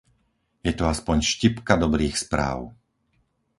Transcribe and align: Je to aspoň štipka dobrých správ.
Je 0.67 0.73
to 0.77 0.83
aspoň 0.93 1.17
štipka 1.31 1.73
dobrých 1.83 2.15
správ. 2.23 2.59